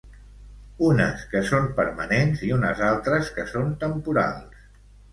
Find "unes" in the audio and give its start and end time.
0.87-1.25, 2.59-2.83